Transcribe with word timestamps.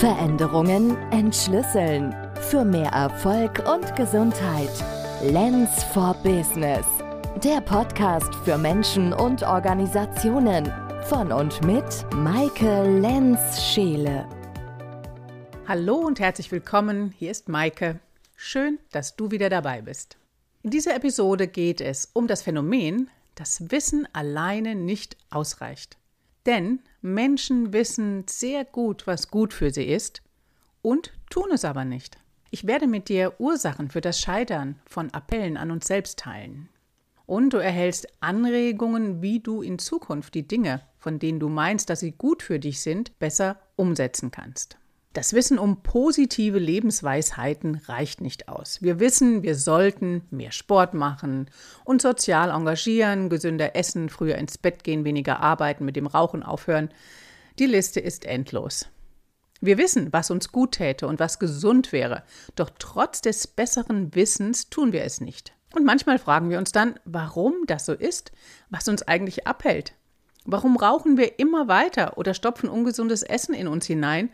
Veränderungen 0.00 0.96
entschlüsseln. 1.12 2.14
Für 2.50 2.64
mehr 2.64 2.90
Erfolg 2.90 3.62
und 3.72 3.94
Gesundheit. 3.94 4.68
Lens 5.22 5.84
for 5.84 6.14
Business. 6.24 6.84
Der 7.44 7.60
Podcast 7.60 8.34
für 8.44 8.58
Menschen 8.58 9.12
und 9.12 9.44
Organisationen. 9.44 10.70
Von 11.04 11.30
und 11.30 11.64
mit 11.64 11.84
Maike 12.12 12.82
Lenz-Scheele. 13.00 14.28
Hallo 15.68 15.94
und 15.94 16.18
herzlich 16.18 16.50
willkommen. 16.50 17.14
Hier 17.16 17.30
ist 17.30 17.48
Maike. 17.48 18.00
Schön, 18.34 18.80
dass 18.90 19.14
du 19.14 19.30
wieder 19.30 19.48
dabei 19.48 19.80
bist. 19.80 20.18
In 20.64 20.70
dieser 20.70 20.96
Episode 20.96 21.46
geht 21.46 21.80
es 21.80 22.10
um 22.12 22.26
das 22.26 22.42
Phänomen, 22.42 23.10
dass 23.36 23.70
Wissen 23.70 24.08
alleine 24.12 24.74
nicht 24.74 25.16
ausreicht. 25.30 25.96
Denn 26.46 26.80
Menschen 27.04 27.74
wissen 27.74 28.24
sehr 28.26 28.64
gut, 28.64 29.06
was 29.06 29.30
gut 29.30 29.52
für 29.52 29.70
sie 29.70 29.84
ist 29.84 30.22
und 30.80 31.12
tun 31.28 31.50
es 31.52 31.66
aber 31.66 31.84
nicht. 31.84 32.16
Ich 32.50 32.66
werde 32.66 32.86
mit 32.86 33.10
dir 33.10 33.34
Ursachen 33.38 33.90
für 33.90 34.00
das 34.00 34.22
Scheitern 34.22 34.80
von 34.86 35.12
Appellen 35.12 35.58
an 35.58 35.70
uns 35.70 35.86
selbst 35.86 36.18
teilen. 36.18 36.70
Und 37.26 37.52
du 37.52 37.58
erhältst 37.58 38.08
Anregungen, 38.20 39.20
wie 39.20 39.40
du 39.40 39.60
in 39.60 39.78
Zukunft 39.78 40.34
die 40.34 40.48
Dinge, 40.48 40.80
von 40.96 41.18
denen 41.18 41.40
du 41.40 41.50
meinst, 41.50 41.90
dass 41.90 42.00
sie 42.00 42.12
gut 42.12 42.42
für 42.42 42.58
dich 42.58 42.80
sind, 42.80 43.18
besser 43.18 43.58
umsetzen 43.76 44.30
kannst. 44.30 44.78
Das 45.14 45.32
Wissen 45.32 45.60
um 45.60 45.80
positive 45.80 46.58
Lebensweisheiten 46.58 47.80
reicht 47.86 48.20
nicht 48.20 48.48
aus. 48.48 48.82
Wir 48.82 48.98
wissen, 48.98 49.44
wir 49.44 49.54
sollten 49.54 50.22
mehr 50.32 50.50
Sport 50.50 50.92
machen, 50.92 51.48
uns 51.84 52.02
sozial 52.02 52.50
engagieren, 52.50 53.28
gesünder 53.28 53.76
essen, 53.76 54.08
früher 54.08 54.34
ins 54.34 54.58
Bett 54.58 54.82
gehen, 54.82 55.04
weniger 55.04 55.38
arbeiten, 55.38 55.84
mit 55.84 55.94
dem 55.94 56.08
Rauchen 56.08 56.42
aufhören. 56.42 56.88
Die 57.60 57.66
Liste 57.66 58.00
ist 58.00 58.24
endlos. 58.24 58.88
Wir 59.60 59.78
wissen, 59.78 60.12
was 60.12 60.32
uns 60.32 60.50
gut 60.50 60.72
täte 60.72 61.06
und 61.06 61.20
was 61.20 61.38
gesund 61.38 61.92
wäre, 61.92 62.24
doch 62.56 62.70
trotz 62.76 63.20
des 63.20 63.46
besseren 63.46 64.12
Wissens 64.16 64.68
tun 64.68 64.92
wir 64.92 65.04
es 65.04 65.20
nicht. 65.20 65.52
Und 65.76 65.84
manchmal 65.84 66.18
fragen 66.18 66.50
wir 66.50 66.58
uns 66.58 66.72
dann, 66.72 66.98
warum 67.04 67.54
das 67.68 67.86
so 67.86 67.92
ist, 67.92 68.32
was 68.68 68.88
uns 68.88 69.02
eigentlich 69.02 69.46
abhält. 69.46 69.92
Warum 70.44 70.76
rauchen 70.76 71.16
wir 71.16 71.38
immer 71.38 71.68
weiter 71.68 72.18
oder 72.18 72.34
stopfen 72.34 72.68
ungesundes 72.68 73.22
Essen 73.22 73.54
in 73.54 73.68
uns 73.68 73.86
hinein 73.86 74.30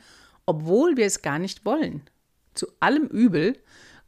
obwohl 0.50 0.96
wir 0.96 1.06
es 1.06 1.22
gar 1.22 1.38
nicht 1.38 1.64
wollen. 1.64 2.02
Zu 2.54 2.66
allem 2.80 3.06
Übel 3.06 3.56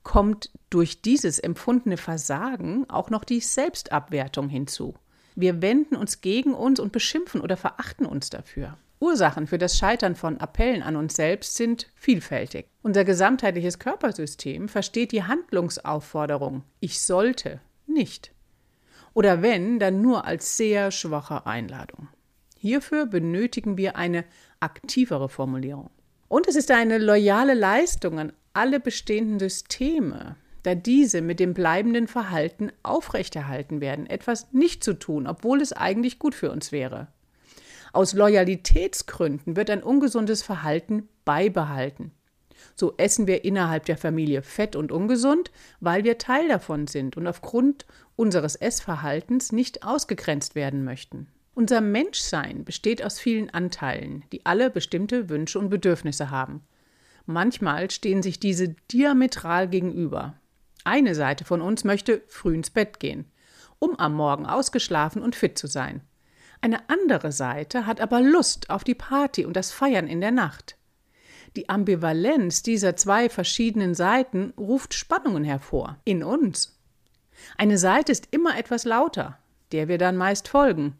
kommt 0.02 0.50
durch 0.70 1.00
dieses 1.00 1.38
empfundene 1.38 1.96
Versagen 1.96 2.90
auch 2.90 3.10
noch 3.10 3.22
die 3.22 3.38
Selbstabwertung 3.38 4.48
hinzu. 4.48 4.96
Wir 5.36 5.62
wenden 5.62 5.94
uns 5.94 6.20
gegen 6.20 6.52
uns 6.52 6.80
und 6.80 6.90
beschimpfen 6.90 7.40
oder 7.40 7.56
verachten 7.56 8.06
uns 8.06 8.28
dafür. 8.28 8.76
Ursachen 8.98 9.46
für 9.46 9.58
das 9.58 9.78
Scheitern 9.78 10.16
von 10.16 10.38
Appellen 10.38 10.82
an 10.82 10.96
uns 10.96 11.14
selbst 11.14 11.54
sind 11.54 11.86
vielfältig. 11.94 12.66
Unser 12.82 13.04
gesamtheitliches 13.04 13.78
Körpersystem 13.78 14.68
versteht 14.68 15.12
die 15.12 15.22
Handlungsaufforderung 15.22 16.64
ich 16.80 17.00
sollte 17.00 17.60
nicht. 17.86 18.32
Oder 19.14 19.42
wenn, 19.42 19.78
dann 19.78 20.02
nur 20.02 20.24
als 20.24 20.56
sehr 20.56 20.90
schwache 20.90 21.46
Einladung. 21.46 22.08
Hierfür 22.58 23.06
benötigen 23.06 23.76
wir 23.76 23.94
eine 23.94 24.24
aktivere 24.58 25.28
Formulierung. 25.28 25.90
Und 26.32 26.48
es 26.48 26.56
ist 26.56 26.70
eine 26.70 26.96
loyale 26.96 27.52
Leistung 27.52 28.18
an 28.18 28.32
alle 28.54 28.80
bestehenden 28.80 29.38
Systeme, 29.38 30.36
da 30.62 30.74
diese 30.74 31.20
mit 31.20 31.38
dem 31.38 31.52
bleibenden 31.52 32.08
Verhalten 32.08 32.72
aufrechterhalten 32.82 33.82
werden, 33.82 34.06
etwas 34.06 34.50
nicht 34.50 34.82
zu 34.82 34.94
tun, 34.94 35.26
obwohl 35.26 35.60
es 35.60 35.74
eigentlich 35.74 36.18
gut 36.18 36.34
für 36.34 36.50
uns 36.50 36.72
wäre. 36.72 37.08
Aus 37.92 38.14
Loyalitätsgründen 38.14 39.56
wird 39.56 39.68
ein 39.68 39.82
ungesundes 39.82 40.42
Verhalten 40.42 41.06
beibehalten. 41.26 42.12
So 42.76 42.94
essen 42.96 43.26
wir 43.26 43.44
innerhalb 43.44 43.84
der 43.84 43.98
Familie 43.98 44.40
fett 44.40 44.74
und 44.74 44.90
ungesund, 44.90 45.50
weil 45.80 46.02
wir 46.02 46.16
Teil 46.16 46.48
davon 46.48 46.86
sind 46.86 47.18
und 47.18 47.26
aufgrund 47.26 47.84
unseres 48.16 48.56
Essverhaltens 48.56 49.52
nicht 49.52 49.82
ausgegrenzt 49.82 50.54
werden 50.54 50.82
möchten. 50.82 51.28
Unser 51.54 51.82
Menschsein 51.82 52.64
besteht 52.64 53.04
aus 53.04 53.20
vielen 53.20 53.50
Anteilen, 53.50 54.24
die 54.32 54.46
alle 54.46 54.70
bestimmte 54.70 55.28
Wünsche 55.28 55.58
und 55.58 55.68
Bedürfnisse 55.68 56.30
haben. 56.30 56.62
Manchmal 57.26 57.90
stehen 57.90 58.22
sich 58.22 58.40
diese 58.40 58.74
diametral 58.90 59.68
gegenüber. 59.68 60.34
Eine 60.84 61.14
Seite 61.14 61.44
von 61.44 61.60
uns 61.60 61.84
möchte 61.84 62.22
früh 62.26 62.54
ins 62.54 62.70
Bett 62.70 63.00
gehen, 63.00 63.26
um 63.78 63.98
am 63.98 64.14
Morgen 64.14 64.46
ausgeschlafen 64.46 65.22
und 65.22 65.36
fit 65.36 65.58
zu 65.58 65.66
sein. 65.66 66.00
Eine 66.62 66.88
andere 66.88 67.32
Seite 67.32 67.86
hat 67.86 68.00
aber 68.00 68.20
Lust 68.20 68.70
auf 68.70 68.82
die 68.82 68.94
Party 68.94 69.44
und 69.44 69.54
das 69.54 69.72
Feiern 69.72 70.06
in 70.06 70.20
der 70.20 70.30
Nacht. 70.30 70.76
Die 71.54 71.68
Ambivalenz 71.68 72.62
dieser 72.62 72.96
zwei 72.96 73.28
verschiedenen 73.28 73.94
Seiten 73.94 74.54
ruft 74.56 74.94
Spannungen 74.94 75.44
hervor 75.44 75.98
in 76.04 76.24
uns. 76.24 76.78
Eine 77.58 77.76
Seite 77.76 78.10
ist 78.10 78.28
immer 78.30 78.56
etwas 78.56 78.84
lauter, 78.84 79.38
der 79.72 79.88
wir 79.88 79.98
dann 79.98 80.16
meist 80.16 80.48
folgen, 80.48 80.98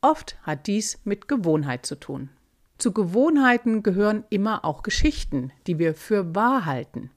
Oft 0.00 0.36
hat 0.42 0.68
dies 0.68 1.00
mit 1.04 1.26
Gewohnheit 1.26 1.84
zu 1.84 1.96
tun. 1.96 2.30
Zu 2.78 2.92
Gewohnheiten 2.92 3.82
gehören 3.82 4.24
immer 4.30 4.64
auch 4.64 4.84
Geschichten, 4.84 5.50
die 5.66 5.80
wir 5.80 5.94
für 5.94 6.36
wahr 6.36 6.66
halten. 6.66 7.10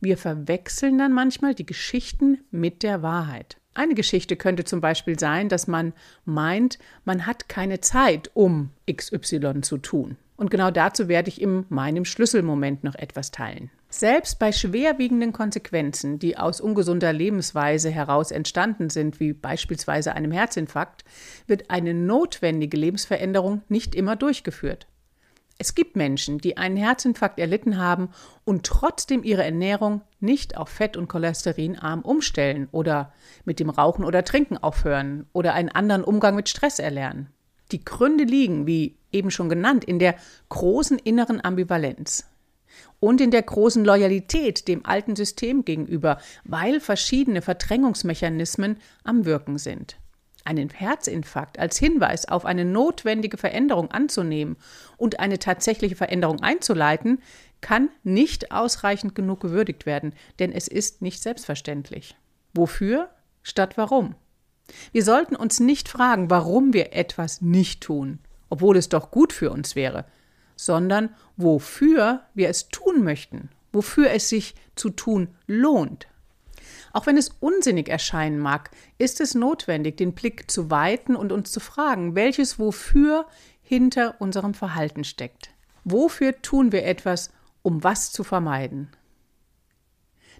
Wir 0.00 0.16
verwechseln 0.16 0.98
dann 0.98 1.12
manchmal 1.12 1.54
die 1.54 1.66
Geschichten 1.66 2.38
mit 2.52 2.84
der 2.84 3.02
Wahrheit. 3.02 3.56
Eine 3.74 3.94
Geschichte 3.94 4.36
könnte 4.36 4.64
zum 4.64 4.80
Beispiel 4.80 5.18
sein, 5.18 5.48
dass 5.48 5.66
man 5.66 5.92
meint, 6.24 6.78
man 7.04 7.26
hat 7.26 7.48
keine 7.48 7.80
Zeit, 7.80 8.30
um 8.34 8.70
XY 8.88 9.62
zu 9.62 9.78
tun. 9.78 10.16
Und 10.36 10.50
genau 10.50 10.70
dazu 10.70 11.08
werde 11.08 11.28
ich 11.28 11.40
in 11.40 11.66
meinem 11.68 12.04
Schlüsselmoment 12.04 12.84
noch 12.84 12.94
etwas 12.94 13.30
teilen. 13.30 13.70
Selbst 13.90 14.38
bei 14.38 14.52
schwerwiegenden 14.52 15.32
Konsequenzen, 15.32 16.18
die 16.18 16.38
aus 16.38 16.60
ungesunder 16.60 17.12
Lebensweise 17.12 17.90
heraus 17.90 18.30
entstanden 18.30 18.88
sind, 18.88 19.20
wie 19.20 19.34
beispielsweise 19.34 20.14
einem 20.14 20.32
Herzinfarkt, 20.32 21.04
wird 21.46 21.70
eine 21.70 21.92
notwendige 21.92 22.76
Lebensveränderung 22.76 23.62
nicht 23.68 23.94
immer 23.94 24.16
durchgeführt. 24.16 24.86
Es 25.58 25.74
gibt 25.74 25.94
Menschen, 25.94 26.38
die 26.38 26.56
einen 26.56 26.76
Herzinfarkt 26.76 27.38
erlitten 27.38 27.76
haben 27.76 28.08
und 28.44 28.64
trotzdem 28.64 29.22
ihre 29.22 29.44
Ernährung 29.44 30.00
nicht 30.18 30.56
auf 30.56 30.70
fett- 30.70 30.96
und 30.96 31.08
cholesterinarm 31.08 32.00
umstellen 32.00 32.68
oder 32.72 33.12
mit 33.44 33.60
dem 33.60 33.70
Rauchen 33.70 34.04
oder 34.04 34.24
Trinken 34.24 34.56
aufhören 34.56 35.26
oder 35.32 35.54
einen 35.54 35.68
anderen 35.68 36.02
Umgang 36.02 36.34
mit 36.34 36.48
Stress 36.48 36.78
erlernen. 36.78 37.28
Die 37.72 37.84
Gründe 37.84 38.24
liegen, 38.24 38.66
wie 38.66 38.96
eben 39.12 39.30
schon 39.30 39.48
genannt, 39.48 39.84
in 39.84 39.98
der 39.98 40.14
großen 40.48 40.98
inneren 40.98 41.42
Ambivalenz 41.44 42.26
und 43.00 43.20
in 43.20 43.30
der 43.30 43.42
großen 43.42 43.84
Loyalität 43.84 44.68
dem 44.68 44.86
alten 44.86 45.16
System 45.16 45.64
gegenüber, 45.64 46.18
weil 46.44 46.80
verschiedene 46.80 47.42
Verdrängungsmechanismen 47.42 48.76
am 49.04 49.24
Wirken 49.24 49.58
sind. 49.58 49.96
Einen 50.44 50.70
Herzinfarkt 50.70 51.58
als 51.58 51.78
Hinweis 51.78 52.26
auf 52.26 52.44
eine 52.44 52.64
notwendige 52.64 53.36
Veränderung 53.36 53.90
anzunehmen 53.90 54.56
und 54.96 55.20
eine 55.20 55.38
tatsächliche 55.38 55.94
Veränderung 55.94 56.40
einzuleiten, 56.40 57.20
kann 57.60 57.90
nicht 58.02 58.50
ausreichend 58.50 59.14
genug 59.14 59.40
gewürdigt 59.40 59.86
werden, 59.86 60.14
denn 60.40 60.52
es 60.52 60.66
ist 60.66 61.00
nicht 61.00 61.22
selbstverständlich. 61.22 62.16
Wofür 62.54 63.08
statt 63.42 63.76
warum? 63.76 64.16
Wir 64.92 65.04
sollten 65.04 65.36
uns 65.36 65.60
nicht 65.60 65.88
fragen, 65.88 66.30
warum 66.30 66.72
wir 66.72 66.92
etwas 66.94 67.40
nicht 67.40 67.82
tun, 67.82 68.18
obwohl 68.50 68.76
es 68.76 68.88
doch 68.88 69.10
gut 69.10 69.32
für 69.32 69.50
uns 69.50 69.76
wäre, 69.76 70.04
sondern 70.56 71.14
wofür 71.36 72.22
wir 72.34 72.48
es 72.48 72.68
tun 72.68 73.02
möchten, 73.02 73.50
wofür 73.72 74.10
es 74.10 74.28
sich 74.28 74.54
zu 74.76 74.90
tun 74.90 75.28
lohnt. 75.46 76.06
Auch 76.92 77.06
wenn 77.06 77.16
es 77.16 77.30
unsinnig 77.40 77.88
erscheinen 77.88 78.38
mag, 78.38 78.70
ist 78.98 79.20
es 79.20 79.34
notwendig, 79.34 79.96
den 79.96 80.12
Blick 80.12 80.50
zu 80.50 80.70
weiten 80.70 81.16
und 81.16 81.32
uns 81.32 81.50
zu 81.50 81.60
fragen, 81.60 82.14
welches 82.14 82.58
Wofür 82.58 83.26
hinter 83.62 84.20
unserem 84.20 84.54
Verhalten 84.54 85.04
steckt. 85.04 85.50
Wofür 85.84 86.42
tun 86.42 86.70
wir 86.72 86.84
etwas, 86.84 87.30
um 87.62 87.82
was 87.82 88.12
zu 88.12 88.24
vermeiden? 88.24 88.90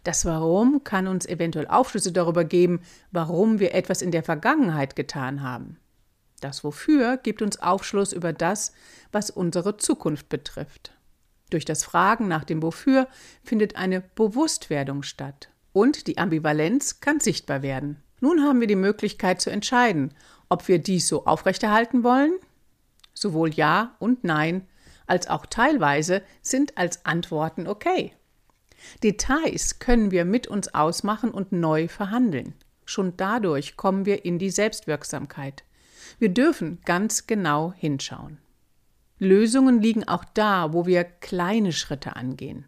Das 0.05 0.25
Warum 0.25 0.83
kann 0.83 1.07
uns 1.07 1.27
eventuell 1.27 1.69
Aufschlüsse 1.69 2.13
darüber 2.13 2.45
geben, 2.45 2.81
warum 3.13 3.61
wir 3.61 3.75
etwas 3.75 4.03
in 4.03 4.11
der 4.11 4.25
Vergangenheit 4.25 4.97
getan 4.97 5.43
haben. 5.43 5.79
Das 6.41 6.65
Wofür 6.65 7.19
gibt 7.19 7.41
uns 7.41 7.63
Aufschluss 7.63 8.13
über 8.13 8.33
das, 8.33 8.73
was 9.13 9.31
unsere 9.31 9.77
Zukunft 9.77 10.29
betrifft. 10.29 10.93
Durch 11.51 11.65
das 11.65 11.85
Fragen 11.85 12.27
nach 12.27 12.45
dem 12.45 12.63
Wofür 12.63 13.07
findet 13.45 13.77
eine 13.77 14.01
Bewusstwerdung 14.01 15.05
statt 15.05 15.51
und 15.73 16.09
die 16.09 16.19
Ambivalenz 16.19 17.01
kann 17.01 17.21
sichtbar 17.21 17.63
werden. 17.63 18.03
Nun 18.21 18.43
haben 18.43 18.61
wir 18.61 18.67
die 18.67 18.77
Möglichkeit 18.77 19.41
zu 19.41 19.51
entscheiden, 19.51 20.15
ob 20.49 20.67
wir 20.67 20.81
dies 20.81 21.07
so 21.07 21.27
aufrechterhalten 21.27 22.03
wollen. 22.03 22.33
Sowohl 23.15 23.55
Ja 23.55 23.95
und 24.01 24.25
Nein 24.25 24.67
als 25.07 25.29
auch 25.29 25.47
teilweise 25.47 26.23
sind 26.41 26.79
als 26.79 27.05
Antworten 27.05 27.67
okay. 27.67 28.15
Details 29.03 29.79
können 29.79 30.11
wir 30.11 30.25
mit 30.25 30.47
uns 30.47 30.75
ausmachen 30.75 31.31
und 31.31 31.53
neu 31.53 31.89
verhandeln. 31.89 32.55
Schon 32.85 33.17
dadurch 33.17 33.77
kommen 33.77 34.07
wir 34.07 34.25
in 34.25 34.39
die 34.39 34.51
Selbstwirksamkeit. 34.51 35.65
Wir 36.19 36.29
dürfen 36.29 36.81
ganz 36.85 37.27
genau 37.27 37.73
hinschauen. 37.77 38.39
Lösungen 39.19 39.81
liegen 39.81 40.07
auch 40.09 40.25
da, 40.35 40.73
wo 40.73 40.85
wir 40.87 41.05
kleine 41.05 41.73
Schritte 41.73 42.17
angehen. 42.17 42.67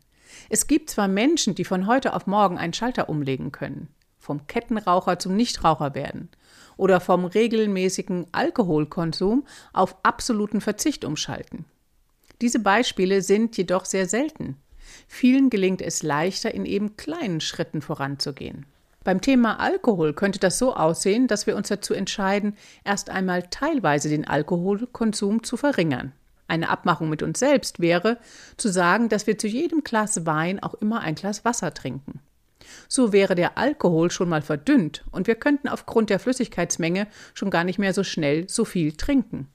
Es 0.49 0.67
gibt 0.67 0.91
zwar 0.91 1.09
Menschen, 1.09 1.55
die 1.55 1.65
von 1.65 1.87
heute 1.87 2.15
auf 2.15 2.27
morgen 2.27 2.59
einen 2.59 2.73
Schalter 2.73 3.09
umlegen 3.09 3.53
können, 3.53 3.89
vom 4.19 4.47
Kettenraucher 4.47 5.19
zum 5.19 5.37
Nichtraucher 5.37 5.95
werden 5.95 6.29
oder 6.77 7.01
vom 7.01 7.25
regelmäßigen 7.25 8.27
Alkoholkonsum 8.33 9.47
auf 9.73 9.97
absoluten 10.03 10.61
Verzicht 10.61 11.05
umschalten. 11.05 11.65
Diese 12.41 12.59
Beispiele 12.59 13.23
sind 13.23 13.57
jedoch 13.57 13.85
sehr 13.85 14.09
selten. 14.09 14.57
Vielen 15.09 15.51
gelingt 15.51 15.83
es 15.83 16.03
leichter, 16.03 16.55
in 16.55 16.67
eben 16.67 16.97
kleinen 16.97 17.41
Schritten 17.41 17.83
voranzugehen. 17.83 18.67
Beim 19.05 19.21
Thema 19.21 19.61
Alkohol 19.61 20.15
könnte 20.15 20.39
das 20.39 20.59
so 20.59 20.75
aussehen, 20.75 21.27
dass 21.27 21.47
wir 21.47 21.57
uns 21.57 21.69
dazu 21.69 21.93
entscheiden, 21.93 22.57
erst 22.85 23.11
einmal 23.11 23.43
teilweise 23.51 24.09
den 24.09 24.27
Alkoholkonsum 24.27 25.43
zu 25.43 25.59
verringern. 25.59 26.13
Eine 26.49 26.71
Abmachung 26.71 27.11
mit 27.11 27.23
uns 27.23 27.39
selbst 27.39 27.81
wäre, 27.81 28.19
zu 28.57 28.69
sagen, 28.69 29.09
dass 29.09 29.27
wir 29.27 29.39
zu 29.39 29.47
jedem 29.47 29.83
Glas 29.83 30.25
Wein 30.25 30.63
auch 30.63 30.75
immer 30.75 31.01
ein 31.01 31.15
Glas 31.15 31.45
Wasser 31.45 31.75
trinken. 31.75 32.21
So 32.89 33.13
wäre 33.13 33.35
der 33.35 33.59
Alkohol 33.59 34.11
schon 34.11 34.29
mal 34.29 34.43
verdünnt 34.43 35.05
und 35.11 35.27
wir 35.27 35.35
könnten 35.35 35.69
aufgrund 35.69 36.09
der 36.11 36.19
Flüssigkeitsmenge 36.19 37.07
schon 37.35 37.51
gar 37.51 37.65
nicht 37.65 37.79
mehr 37.79 37.93
so 37.93 38.05
schnell 38.05 38.49
so 38.49 38.65
viel 38.65 38.93
trinken. 38.93 39.49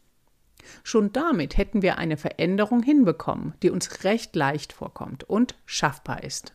Schon 0.83 1.11
damit 1.13 1.57
hätten 1.57 1.81
wir 1.81 1.97
eine 1.97 2.17
Veränderung 2.17 2.81
hinbekommen, 2.83 3.53
die 3.63 3.69
uns 3.69 4.03
recht 4.03 4.35
leicht 4.35 4.73
vorkommt 4.73 5.23
und 5.23 5.55
schaffbar 5.65 6.23
ist. 6.23 6.53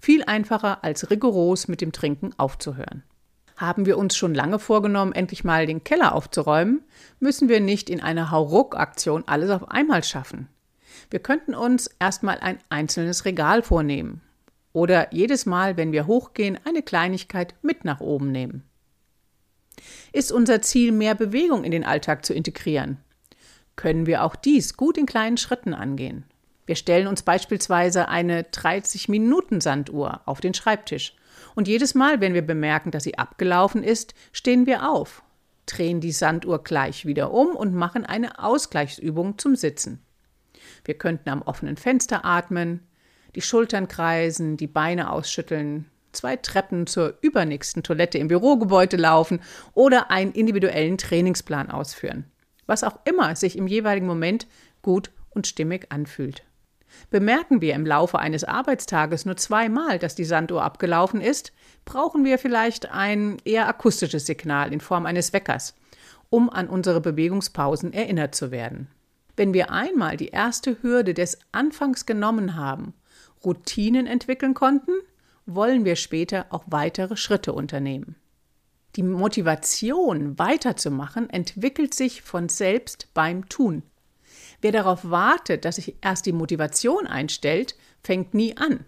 Viel 0.00 0.24
einfacher 0.24 0.84
als 0.84 1.10
rigoros 1.10 1.68
mit 1.68 1.80
dem 1.80 1.92
Trinken 1.92 2.32
aufzuhören. 2.36 3.02
Haben 3.56 3.86
wir 3.86 3.96
uns 3.96 4.16
schon 4.16 4.34
lange 4.34 4.58
vorgenommen, 4.58 5.12
endlich 5.12 5.42
mal 5.42 5.66
den 5.66 5.82
Keller 5.82 6.14
aufzuräumen, 6.14 6.84
müssen 7.20 7.48
wir 7.48 7.60
nicht 7.60 7.88
in 7.88 8.02
einer 8.02 8.30
Hauruck-Aktion 8.30 9.24
alles 9.26 9.50
auf 9.50 9.70
einmal 9.70 10.04
schaffen. 10.04 10.48
Wir 11.10 11.20
könnten 11.20 11.54
uns 11.54 11.88
erstmal 11.98 12.38
ein 12.38 12.58
einzelnes 12.68 13.24
Regal 13.24 13.62
vornehmen 13.62 14.20
oder 14.72 15.12
jedes 15.14 15.46
Mal, 15.46 15.78
wenn 15.78 15.92
wir 15.92 16.06
hochgehen, 16.06 16.58
eine 16.64 16.82
Kleinigkeit 16.82 17.54
mit 17.62 17.84
nach 17.86 18.00
oben 18.00 18.30
nehmen. 18.30 18.62
Ist 20.12 20.32
unser 20.32 20.60
Ziel, 20.62 20.92
mehr 20.92 21.14
Bewegung 21.14 21.64
in 21.64 21.70
den 21.70 21.84
Alltag 21.84 22.26
zu 22.26 22.34
integrieren? 22.34 22.98
Können 23.76 24.06
wir 24.06 24.24
auch 24.24 24.36
dies 24.36 24.76
gut 24.76 24.98
in 24.98 25.06
kleinen 25.06 25.36
Schritten 25.36 25.74
angehen? 25.74 26.24
Wir 26.64 26.74
stellen 26.74 27.06
uns 27.06 27.22
beispielsweise 27.22 28.08
eine 28.08 28.42
30-Minuten-Sanduhr 28.42 30.22
auf 30.24 30.40
den 30.40 30.54
Schreibtisch 30.54 31.14
und 31.54 31.68
jedes 31.68 31.94
Mal, 31.94 32.20
wenn 32.20 32.34
wir 32.34 32.42
bemerken, 32.42 32.90
dass 32.90 33.04
sie 33.04 33.18
abgelaufen 33.18 33.82
ist, 33.82 34.14
stehen 34.32 34.66
wir 34.66 34.90
auf, 34.90 35.22
drehen 35.66 36.00
die 36.00 36.12
Sanduhr 36.12 36.62
gleich 36.64 37.06
wieder 37.06 37.32
um 37.32 37.54
und 37.54 37.74
machen 37.74 38.04
eine 38.04 38.42
Ausgleichsübung 38.42 39.38
zum 39.38 39.54
Sitzen. 39.54 40.02
Wir 40.84 40.94
könnten 40.94 41.28
am 41.28 41.42
offenen 41.42 41.76
Fenster 41.76 42.24
atmen, 42.24 42.80
die 43.34 43.42
Schultern 43.42 43.86
kreisen, 43.88 44.56
die 44.56 44.66
Beine 44.66 45.10
ausschütteln, 45.10 45.86
zwei 46.12 46.36
Treppen 46.36 46.86
zur 46.86 47.18
übernächsten 47.20 47.82
Toilette 47.82 48.18
im 48.18 48.28
Bürogebäude 48.28 48.96
laufen 48.96 49.40
oder 49.74 50.10
einen 50.10 50.32
individuellen 50.32 50.98
Trainingsplan 50.98 51.70
ausführen. 51.70 52.24
Was 52.66 52.84
auch 52.84 52.98
immer 53.04 53.36
sich 53.36 53.56
im 53.56 53.66
jeweiligen 53.66 54.06
Moment 54.06 54.46
gut 54.82 55.10
und 55.30 55.46
stimmig 55.46 55.86
anfühlt. 55.90 56.44
Bemerken 57.10 57.60
wir 57.60 57.74
im 57.74 57.86
Laufe 57.86 58.18
eines 58.18 58.44
Arbeitstages 58.44 59.26
nur 59.26 59.36
zweimal, 59.36 59.98
dass 59.98 60.14
die 60.14 60.24
Sanduhr 60.24 60.62
abgelaufen 60.62 61.20
ist, 61.20 61.52
brauchen 61.84 62.24
wir 62.24 62.38
vielleicht 62.38 62.90
ein 62.90 63.36
eher 63.44 63.68
akustisches 63.68 64.26
Signal 64.26 64.72
in 64.72 64.80
Form 64.80 65.06
eines 65.06 65.32
Weckers, 65.32 65.74
um 66.30 66.50
an 66.50 66.68
unsere 66.68 67.00
Bewegungspausen 67.00 67.92
erinnert 67.92 68.34
zu 68.34 68.50
werden. 68.50 68.88
Wenn 69.36 69.52
wir 69.52 69.70
einmal 69.70 70.16
die 70.16 70.28
erste 70.28 70.82
Hürde 70.82 71.12
des 71.12 71.38
Anfangs 71.52 72.06
genommen 72.06 72.56
haben, 72.56 72.94
Routinen 73.44 74.06
entwickeln 74.06 74.54
konnten, 74.54 74.92
wollen 75.44 75.84
wir 75.84 75.96
später 75.96 76.46
auch 76.50 76.64
weitere 76.66 77.16
Schritte 77.16 77.52
unternehmen. 77.52 78.16
Die 78.96 79.02
Motivation 79.02 80.38
weiterzumachen 80.38 81.28
entwickelt 81.28 81.92
sich 81.92 82.22
von 82.22 82.48
selbst 82.48 83.08
beim 83.12 83.46
Tun. 83.48 83.82
Wer 84.62 84.72
darauf 84.72 85.10
wartet, 85.10 85.66
dass 85.66 85.76
sich 85.76 85.96
erst 86.00 86.24
die 86.24 86.32
Motivation 86.32 87.06
einstellt, 87.06 87.76
fängt 88.02 88.32
nie 88.32 88.56
an. 88.56 88.86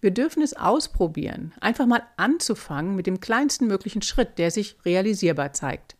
Wir 0.00 0.10
dürfen 0.10 0.42
es 0.42 0.56
ausprobieren, 0.56 1.54
einfach 1.60 1.86
mal 1.86 2.02
anzufangen 2.16 2.96
mit 2.96 3.06
dem 3.06 3.20
kleinsten 3.20 3.68
möglichen 3.68 4.02
Schritt, 4.02 4.38
der 4.38 4.50
sich 4.50 4.76
realisierbar 4.84 5.52
zeigt. 5.52 5.96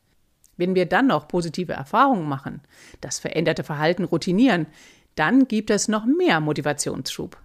Wenn 0.57 0.75
wir 0.75 0.87
dann 0.87 1.07
noch 1.07 1.29
positive 1.29 1.73
Erfahrungen 1.73 2.29
machen, 2.29 2.61
das 3.01 3.21
veränderte 3.21 3.63
Verhalten 3.63 4.03
routinieren, 4.03 4.67
dann 5.15 5.47
gibt 5.47 5.71
es 5.71 5.87
noch 5.87 6.05
mehr 6.07 6.41
Motivationsschub. 6.41 7.37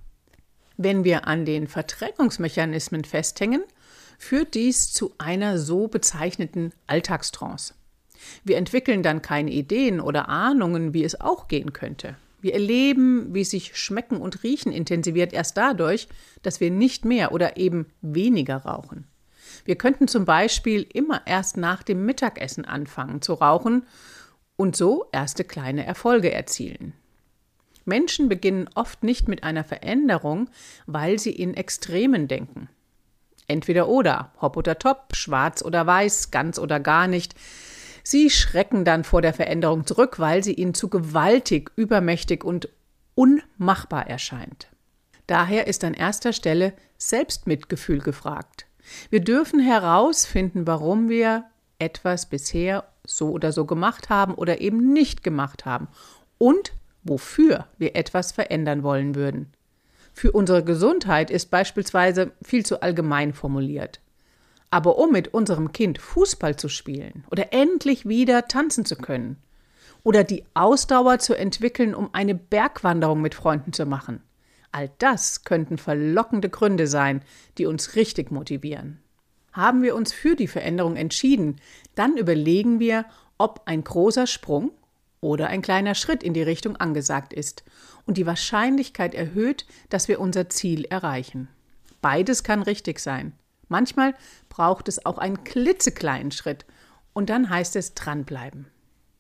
Wenn 0.78 1.04
wir 1.04 1.28
an 1.28 1.46
den 1.46 1.68
Verdrängungsmechanismen 1.68 3.04
festhängen, 3.04 3.64
führt 4.18 4.54
dies 4.54 4.92
zu 4.92 5.14
einer 5.18 5.58
so 5.58 5.88
bezeichneten 5.88 6.74
Alltagstrance. 6.88 7.74
Wir 8.44 8.58
entwickeln 8.58 9.04
dann 9.04 9.22
keine 9.22 9.52
Ideen 9.52 10.00
oder 10.00 10.30
Ahnungen, 10.30 10.94
wie 10.94 11.04
es 11.04 11.20
auch 11.20 11.48
gehen 11.48 11.74
könnte. 11.74 12.16
Wir 12.42 12.54
erleben, 12.54 13.34
wie 13.34 13.46
sich 13.46 13.78
Schmecken 13.78 14.18
und 14.18 14.44
Riechen 14.44 14.72
intensiviert 14.72 15.32
erst 15.32 15.56
dadurch, 15.56 16.08
dass 16.42 16.60
wir 16.60 16.72
nicht 16.72 17.06
mehr 17.06 17.32
oder 17.32 17.58
eben 17.58 17.88
weniger 18.02 18.58
rauchen. 18.58 19.08
Wir 19.66 19.78
könnten 19.78 20.08
zum 20.08 20.26
Beispiel 20.26 20.86
immer 20.94 21.22
erst 21.26 21.58
nach 21.58 21.84
dem 21.84 22.06
Mittagessen 22.06 22.66
anfangen 22.66 23.22
zu 23.22 23.34
rauchen 23.34 23.86
und 24.58 24.76
so 24.76 25.06
erste 25.12 25.44
kleine 25.44 25.86
Erfolge 25.86 26.32
erzielen. 26.32 26.94
Menschen 27.86 28.30
beginnen 28.30 28.70
oft 28.76 29.04
nicht 29.04 29.28
mit 29.28 29.44
einer 29.44 29.64
Veränderung, 29.64 30.50
weil 30.86 31.20
sie 31.20 31.32
in 31.32 31.54
Extremen 31.54 32.28
denken. 32.28 32.70
Entweder 33.48 33.88
oder, 33.88 34.32
hopp 34.42 34.58
oder 34.58 34.80
top, 34.80 35.16
schwarz 35.16 35.62
oder 35.62 35.86
weiß, 35.86 36.32
ganz 36.32 36.60
oder 36.60 36.80
gar 36.80 37.08
nicht. 37.08 37.36
Sie 38.04 38.30
schrecken 38.30 38.86
dann 38.86 39.04
vor 39.04 39.22
der 39.22 39.34
Veränderung 39.34 39.86
zurück, 39.86 40.20
weil 40.20 40.44
sie 40.44 40.54
ihnen 40.54 40.74
zu 40.74 40.90
gewaltig, 40.90 41.72
übermächtig 41.76 42.44
und 42.44 42.70
unmachbar 43.16 44.08
erscheint. 44.08 44.68
Daher 45.28 45.68
ist 45.68 45.84
an 45.84 45.94
erster 45.94 46.34
Stelle 46.34 46.74
Selbstmitgefühl 46.98 48.00
gefragt. 48.00 48.66
Wir 49.10 49.22
dürfen 49.22 49.60
herausfinden, 49.60 50.68
warum 50.68 51.10
wir 51.10 51.46
etwas 51.80 52.26
bisher 52.26 52.86
so 53.06 53.32
oder 53.32 53.52
so 53.52 53.66
gemacht 53.66 54.10
haben 54.10 54.34
oder 54.34 54.62
eben 54.62 54.92
nicht 54.94 55.24
gemacht 55.24 55.66
haben 55.66 55.88
und 56.38 56.74
wofür 57.04 57.68
wir 57.78 57.96
etwas 57.96 58.32
verändern 58.32 58.84
wollen 58.84 59.16
würden. 59.16 59.52
Für 60.14 60.32
unsere 60.32 60.64
Gesundheit 60.64 61.32
ist 61.32 61.50
beispielsweise 61.50 62.32
viel 62.42 62.66
zu 62.66 62.82
allgemein 62.82 63.34
formuliert. 63.34 64.00
Aber 64.70 64.98
um 64.98 65.12
mit 65.12 65.34
unserem 65.34 65.72
Kind 65.72 66.00
Fußball 66.00 66.56
zu 66.56 66.70
spielen 66.70 67.26
oder 67.32 67.52
endlich 67.52 68.08
wieder 68.08 68.48
tanzen 68.48 68.86
zu 68.86 68.96
können 68.96 69.38
oder 70.04 70.24
die 70.24 70.46
Ausdauer 70.54 71.20
zu 71.20 71.36
entwickeln, 71.36 71.94
um 71.94 72.10
eine 72.14 72.36
Bergwanderung 72.36 73.22
mit 73.22 73.36
Freunden 73.36 73.74
zu 73.74 73.86
machen, 73.86 74.22
all 74.72 74.90
das 74.98 75.44
könnten 75.44 75.78
verlockende 75.78 76.50
Gründe 76.50 76.88
sein, 76.88 77.22
die 77.58 77.66
uns 77.66 77.96
richtig 77.96 78.32
motivieren. 78.32 79.00
Haben 79.52 79.84
wir 79.84 79.96
uns 79.96 80.12
für 80.12 80.36
die 80.36 80.48
Veränderung 80.48 80.96
entschieden, 80.96 81.58
dann 81.94 82.18
überlegen 82.18 82.80
wir, 82.80 83.06
ob 83.38 83.62
ein 83.66 83.84
großer 83.84 84.26
Sprung 84.26 84.72
oder 85.24 85.48
ein 85.48 85.62
kleiner 85.62 85.96
Schritt 85.96 86.22
in 86.22 86.34
die 86.34 86.44
Richtung 86.44 86.76
angesagt 86.76 87.34
ist 87.34 87.64
und 88.06 88.18
die 88.18 88.26
Wahrscheinlichkeit 88.26 89.16
erhöht, 89.16 89.66
dass 89.90 90.08
wir 90.08 90.20
unser 90.20 90.50
Ziel 90.50 90.86
erreichen. 90.86 91.48
Beides 92.02 92.44
kann 92.44 92.62
richtig 92.62 93.00
sein. 93.00 93.34
Manchmal 93.70 94.14
braucht 94.50 94.88
es 94.88 95.06
auch 95.06 95.18
einen 95.18 95.44
klitzekleinen 95.44 96.32
Schritt 96.32 96.66
und 97.14 97.30
dann 97.30 97.50
heißt 97.50 97.76
es 97.76 97.94
dranbleiben. 97.94 98.68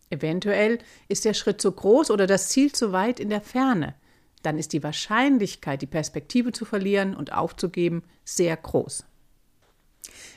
Eventuell 0.10 0.80
ist 1.08 1.26
der 1.26 1.34
Schritt 1.34 1.62
zu 1.62 1.72
groß 1.72 2.12
oder 2.12 2.28
das 2.28 2.50
Ziel 2.50 2.72
zu 2.72 2.92
weit 2.92 3.20
in 3.20 3.30
der 3.30 3.42
Ferne. 3.42 3.96
Dann 4.44 4.60
ist 4.60 4.74
die 4.74 4.84
Wahrscheinlichkeit, 4.84 5.82
die 5.82 5.88
Perspektive 5.88 6.52
zu 6.52 6.66
verlieren 6.66 7.16
und 7.16 7.34
aufzugeben, 7.34 8.04
sehr 8.26 8.56
groß. 8.58 9.06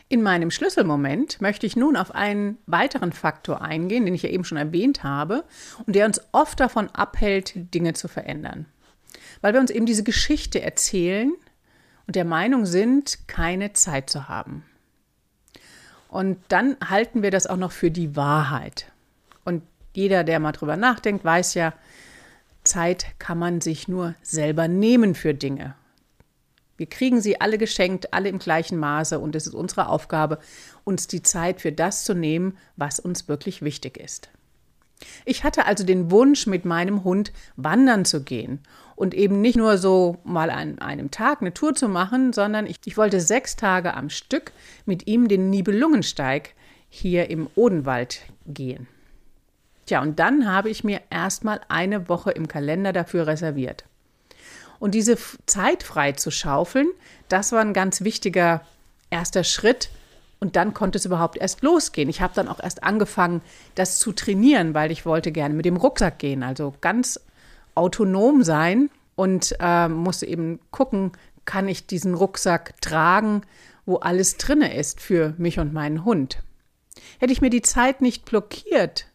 In 0.09 0.23
meinem 0.23 0.51
Schlüsselmoment 0.51 1.41
möchte 1.41 1.67
ich 1.67 1.77
nun 1.77 1.97
auf 1.97 2.15
einen 2.15 2.59
weiteren 2.67 3.13
Faktor 3.13 3.61
eingehen, 3.63 4.05
den 4.05 4.15
ich 4.15 4.23
ja 4.23 4.31
eben 4.31 4.45
schon 4.45 4.59
erwähnt 4.59 5.03
habe 5.03 5.45
und 5.85 5.97
der 5.97 6.07
uns 6.07 6.21
oft 6.33 6.61
davon 6.61 6.89
abhält, 6.91 7.53
Dinge 7.75 7.95
zu 7.95 8.07
verändern. 8.07 8.67
Weil 9.41 9.53
wir 9.53 9.61
uns 9.61 9.71
eben 9.71 9.87
diese 9.87 10.05
Geschichte 10.05 10.63
erzählen, 10.63 11.33
und 12.07 12.17
der 12.17 12.25
Meinung 12.25 12.67
sind, 12.67 13.27
keine 13.27 13.73
Zeit 13.73 14.11
zu 14.11 14.29
haben. 14.29 14.65
Und 16.09 16.39
dann 16.49 16.77
halten 16.89 17.23
wir 17.23 17.31
das 17.31 17.47
auch 17.47 17.57
noch 17.57 17.73
für 17.73 17.91
die 17.91 18.17
Wahrheit. 18.17 18.93
Und 19.45 19.63
jeder, 19.93 20.25
der 20.25 20.39
mal 20.41 20.53
drüber 20.53 20.77
nachdenkt, 20.77 21.25
weiß 21.25 21.55
ja, 21.55 21.73
Zeit 22.63 23.07
kann 23.19 23.39
man 23.39 23.61
sich 23.61 23.89
nur 23.89 24.15
selber 24.23 24.69
nehmen 24.69 25.15
für 25.15 25.35
Dinge. 25.35 25.75
Wir 26.77 26.87
kriegen 26.87 27.21
sie 27.21 27.41
alle 27.41 27.59
geschenkt, 27.59 28.13
alle 28.13 28.29
im 28.29 28.39
gleichen 28.39 28.79
Maße 28.79 29.19
und 29.19 29.35
es 29.35 29.47
ist 29.47 29.55
unsere 29.55 29.89
Aufgabe, 29.89 30.39
uns 30.85 31.07
die 31.07 31.23
Zeit 31.23 31.61
für 31.61 31.73
das 31.73 32.05
zu 32.05 32.15
nehmen, 32.15 32.57
was 32.77 33.01
uns 33.01 33.29
wirklich 33.29 33.63
wichtig 33.63 33.97
ist. 33.97 34.29
Ich 35.25 35.45
hatte 35.45 35.67
also 35.67 35.85
den 35.85 36.11
Wunsch, 36.11 36.47
mit 36.47 36.65
meinem 36.65 37.05
Hund 37.05 37.33
wandern 37.57 38.05
zu 38.05 38.23
gehen 38.23 38.61
und 38.95 39.13
eben 39.13 39.41
nicht 39.41 39.57
nur 39.57 39.77
so 39.79 40.19
mal 40.25 40.51
an 40.51 40.79
einem 40.79 41.11
Tag 41.11 41.41
eine 41.41 41.53
Tour 41.53 41.75
zu 41.75 41.89
machen, 41.89 42.33
sondern 42.33 42.67
ich, 42.67 42.79
ich 42.85 42.97
wollte 42.97 43.21
sechs 43.21 43.57
Tage 43.57 43.95
am 43.95 44.09
Stück 44.09 44.53
mit 44.87 45.07
ihm 45.07 45.29
den 45.29 45.51
Nibelungensteig 45.51 46.55
hier 46.89 47.29
im 47.29 47.49
Odenwald 47.55 48.23
gehen. 48.47 48.87
Tja, 49.85 50.01
und 50.03 50.19
dann 50.19 50.51
habe 50.51 50.71
ich 50.71 50.83
mir 50.83 51.01
erstmal 51.11 51.61
eine 51.69 52.09
Woche 52.09 52.33
im 52.33 52.49
Kalender 52.49 52.93
dafür 52.93 53.27
reserviert. 53.27 53.85
Und 54.79 54.95
diese 54.95 55.17
Zeit 55.47 55.83
frei 55.83 56.13
zu 56.13 56.31
schaufeln, 56.31 56.89
das 57.29 57.53
war 57.53 57.61
ein 57.61 57.73
ganz 57.73 58.03
wichtiger 58.03 58.63
erster 59.11 59.45
Schritt. 59.45 59.91
Und 60.39 60.57
dann 60.57 60.75
konnte 60.75 60.99
es 60.99 61.07
überhaupt 61.07 61.39
erst 61.39 61.63
losgehen. 61.63 62.11
Ich 62.11 62.21
habe 62.21 62.35
dann 62.35 62.49
auch 62.49 62.61
erst 62.63 62.83
angefangen, 62.83 63.41
das 63.75 63.99
zu 63.99 64.13
trainieren, 64.13 64.75
weil 64.75 64.91
ich 64.91 65.07
wollte 65.07 65.33
gerne 65.33 65.55
mit 65.55 65.65
dem 65.65 65.77
Rucksack 65.77 66.19
gehen. 66.19 66.43
Also 66.43 66.75
ganz 66.81 67.19
autonom 67.75 68.43
sein 68.43 68.91
und 69.15 69.57
äh, 69.61 69.89
musste 69.89 70.27
eben 70.27 70.61
gucken, 70.71 71.13
kann 71.47 71.69
ich 71.69 71.87
diesen 71.87 72.15
Rucksack 72.15 72.81
tragen, 72.83 73.43
wo 73.87 73.97
alles 73.97 74.37
drinne 74.37 74.75
ist 74.75 75.01
für 75.01 75.35
mich 75.39 75.59
und 75.59 75.73
meinen 75.73 76.05
Hund. 76.05 76.43
Hätte 77.19 77.33
ich 77.33 77.41
mir 77.41 77.51
die 77.51 77.63
Zeit 77.63 78.03
nicht 78.03 78.25
blockiert 78.25 79.07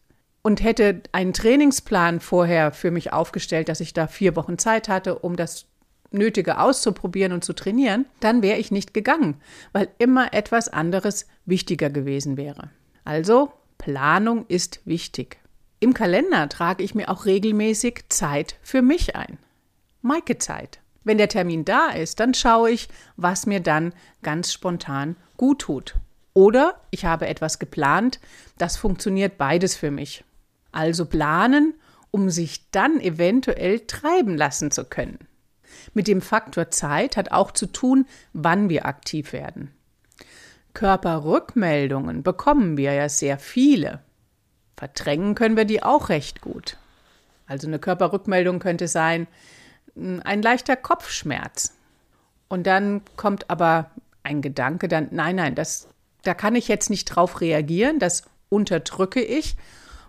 und 0.44 0.64
hätte 0.64 1.02
einen 1.12 1.34
Trainingsplan 1.34 2.20
vorher 2.20 2.72
für 2.72 2.92
mich 2.92 3.14
aufgestellt, 3.14 3.70
dass 3.70 3.80
ich 3.80 3.94
da 3.94 4.08
vier 4.08 4.36
Wochen 4.36 4.58
Zeit 4.58 4.90
hatte, 4.90 5.20
um 5.20 5.36
das 5.36 5.66
Nötige 6.12 6.60
auszuprobieren 6.60 7.32
und 7.32 7.44
zu 7.44 7.54
trainieren, 7.54 8.06
dann 8.20 8.42
wäre 8.42 8.60
ich 8.60 8.72
nicht 8.72 8.94
gegangen, 8.94 9.36
weil 9.72 9.88
immer 9.98 10.34
etwas 10.34 10.68
anderes 10.68 11.28
wichtiger 11.46 11.90
gewesen 11.90 12.38
wäre. 12.38 12.70
Also, 13.06 13.54
Planung 13.78 14.46
ist 14.48 14.82
wichtig. 14.86 15.38
Im 15.80 15.94
Kalender 15.94 16.50
trage 16.50 16.84
ich 16.84 16.94
mir 16.94 17.10
auch 17.10 17.26
regelmäßig 17.26 18.04
Zeit 18.10 18.56
für 18.62 18.82
mich 18.82 19.16
ein. 19.16 19.38
Maike-Zeit. 20.02 20.80
Wenn 21.04 21.18
der 21.18 21.30
Termin 21.30 21.66
da 21.66 21.88
ist, 21.90 22.20
dann 22.20 22.34
schaue 22.34 22.72
ich, 22.72 22.90
was 23.16 23.48
mir 23.48 23.60
dann 23.60 23.94
ganz 24.22 24.54
spontan 24.54 25.16
gut 25.38 25.60
tut. 25.60 25.96
Oder 26.34 26.80
ich 26.92 27.06
habe 27.06 27.28
etwas 27.28 27.58
geplant, 27.58 28.20
das 28.58 28.78
funktioniert 28.78 29.38
beides 29.38 29.76
für 29.76 29.90
mich. 29.90 30.24
Also 30.72 31.06
planen, 31.06 31.74
um 32.12 32.30
sich 32.30 32.70
dann 32.72 33.00
eventuell 33.00 33.82
treiben 33.82 34.36
lassen 34.36 34.72
zu 34.72 34.86
können. 34.86 35.20
Mit 35.94 36.08
dem 36.08 36.22
Faktor 36.22 36.70
Zeit 36.70 37.18
hat 37.18 37.32
auch 37.32 37.52
zu 37.52 37.66
tun, 37.66 38.06
wann 38.34 38.70
wir 38.70 38.86
aktiv 38.86 39.34
werden. 39.34 39.72
Körperrückmeldungen 40.74 42.24
bekommen 42.24 42.78
wir 42.78 42.94
ja 42.94 43.10
sehr 43.10 43.40
viele. 43.40 44.00
Verdrängen 44.78 45.36
können 45.36 45.58
wir 45.58 45.66
die 45.66 45.84
auch 45.84 46.10
recht 46.10 46.42
gut. 46.42 46.78
Also 47.46 47.68
eine 47.68 47.80
Körperrückmeldung 47.80 48.60
könnte 48.60 48.88
sein, 48.88 49.28
hm, 49.96 50.22
ein 50.24 50.42
leichter 50.42 50.76
Kopfschmerz. 50.76 51.76
Und 52.48 52.68
dann 52.68 53.02
kommt 53.16 53.50
aber 53.50 53.92
ein 54.24 54.42
Gedanke 54.42 54.88
dann, 54.88 55.10
nein, 55.12 55.36
nein, 55.36 55.56
das, 55.56 55.88
da 56.24 56.34
kann 56.34 56.56
ich 56.56 56.68
jetzt 56.68 56.90
nicht 56.90 57.06
drauf 57.06 57.42
reagieren, 57.42 58.00
das 58.00 58.24
unterdrücke 58.50 59.22
ich, 59.22 59.56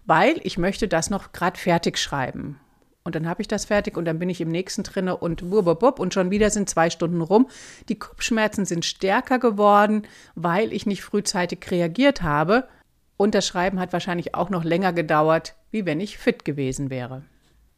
weil 0.04 0.40
ich 0.42 0.59
möchte 0.59 0.88
das 0.88 1.11
noch 1.11 1.32
gerade 1.32 1.59
fertig 1.59 1.99
schreiben. 1.99 2.59
Und 3.04 3.16
dann 3.16 3.28
habe 3.28 3.42
ich 3.42 3.49
das 3.49 3.64
fertig 3.64 3.97
und 3.97 4.04
dann 4.04 4.18
bin 4.18 4.30
ich 4.30 4.40
im 4.40 4.49
nächsten 4.49 4.85
drinne 4.85 5.16
und 5.16 5.50
bub, 5.50 5.99
und 5.99 6.14
schon 6.14 6.30
wieder 6.30 6.50
sind 6.50 6.71
zwei 6.71 6.88
Stunden 6.88 7.21
rum. 7.21 7.49
Die 7.88 7.99
Kopfschmerzen 7.99 8.64
sind 8.64 8.85
stärker 8.85 9.38
geworden, 9.38 10.06
weil 10.35 10.73
ich 10.73 10.87
nicht 10.87 11.02
frühzeitig 11.02 11.68
reagiert 11.71 12.23
habe. 12.23 12.68
Und 13.16 13.35
das 13.35 13.47
Schreiben 13.47 13.80
hat 13.80 13.92
wahrscheinlich 13.92 14.35
auch 14.35 14.50
noch 14.50 14.62
länger 14.62 14.92
gedauert, 14.92 15.56
wie 15.71 15.85
wenn 15.85 16.00
ich 16.00 16.18
fit 16.18 16.44
gewesen 16.44 16.90
wäre. 16.90 17.23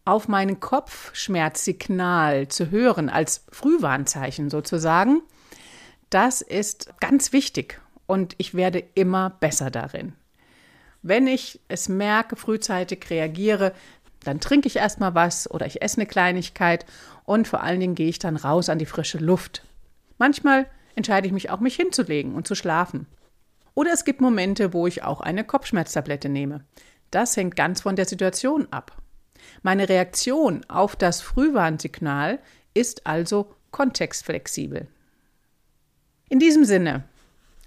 Auf 0.04 0.28
mein 0.28 0.60
Kopfschmerzsignal 0.60 2.48
zu 2.48 2.70
hören, 2.70 3.08
als 3.08 3.46
Frühwarnzeichen 3.50 4.50
sozusagen, 4.50 5.22
das 6.10 6.42
ist 6.42 6.92
ganz 7.00 7.32
wichtig 7.32 7.80
und 8.06 8.34
ich 8.36 8.54
werde 8.54 8.84
immer 8.94 9.30
besser 9.30 9.70
darin. 9.70 10.12
Wenn 11.06 11.26
ich 11.26 11.60
es 11.68 11.90
merke, 11.90 12.34
frühzeitig 12.34 13.10
reagiere, 13.10 13.74
dann 14.20 14.40
trinke 14.40 14.68
ich 14.68 14.76
erstmal 14.76 15.14
was 15.14 15.50
oder 15.50 15.66
ich 15.66 15.82
esse 15.82 15.98
eine 15.98 16.06
Kleinigkeit 16.06 16.86
und 17.24 17.46
vor 17.46 17.62
allen 17.62 17.78
Dingen 17.78 17.94
gehe 17.94 18.08
ich 18.08 18.18
dann 18.18 18.36
raus 18.36 18.70
an 18.70 18.78
die 18.78 18.86
frische 18.86 19.18
Luft. 19.18 19.66
Manchmal 20.16 20.64
entscheide 20.94 21.26
ich 21.26 21.32
mich 21.34 21.50
auch, 21.50 21.60
mich 21.60 21.76
hinzulegen 21.76 22.34
und 22.34 22.46
zu 22.46 22.54
schlafen. 22.54 23.06
Oder 23.74 23.92
es 23.92 24.06
gibt 24.06 24.22
Momente, 24.22 24.72
wo 24.72 24.86
ich 24.86 25.02
auch 25.02 25.20
eine 25.20 25.44
Kopfschmerztablette 25.44 26.30
nehme. 26.30 26.64
Das 27.10 27.36
hängt 27.36 27.54
ganz 27.54 27.82
von 27.82 27.96
der 27.96 28.06
Situation 28.06 28.66
ab. 28.70 28.96
Meine 29.62 29.90
Reaktion 29.90 30.64
auf 30.68 30.96
das 30.96 31.20
Frühwarnsignal 31.20 32.38
ist 32.72 33.06
also 33.06 33.54
kontextflexibel. 33.72 34.88
In 36.30 36.38
diesem 36.38 36.64
Sinne, 36.64 37.04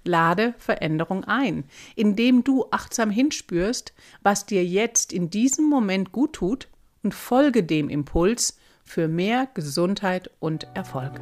lade 0.04 0.54
Veränderung 0.58 1.24
ein, 1.24 1.64
indem 1.96 2.44
du 2.44 2.66
achtsam 2.70 3.10
hinspürst, 3.10 3.92
was 4.22 4.46
dir 4.46 4.64
jetzt 4.64 5.12
in 5.12 5.30
diesem 5.30 5.68
Moment 5.68 6.12
gut 6.12 6.34
tut 6.34 6.68
und 7.02 7.14
folge 7.14 7.62
dem 7.62 7.88
Impuls 7.88 8.58
für 8.84 9.08
mehr 9.08 9.48
Gesundheit 9.54 10.30
und 10.40 10.66
Erfolg. 10.74 11.20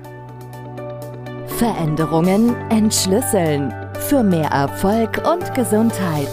Veränderungen 1.59 2.55
entschlüsseln 2.71 3.75
für 4.09 4.23
mehr 4.23 4.51
Erfolg 4.51 5.23
und 5.27 5.55
Gesundheit. 5.55 6.29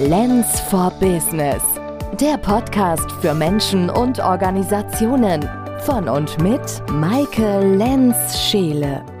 Lens 0.00 0.60
for 0.60 0.90
Business. 0.98 1.62
Der 2.20 2.36
Podcast 2.38 3.10
für 3.20 3.34
Menschen 3.34 3.88
und 3.88 4.18
Organisationen 4.18 5.48
von 5.84 6.08
und 6.08 6.40
mit 6.42 6.60
Maike 6.90 7.60
Lenz-Scheele. 7.76 9.13